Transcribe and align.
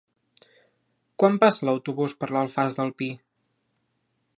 Quan 1.23 1.37
passa 1.45 1.69
l'autobús 1.71 2.19
per 2.23 2.31
l'Alfàs 2.33 2.79
del 2.81 2.95
Pi? 3.03 3.15